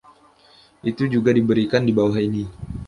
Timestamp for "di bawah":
1.87-2.17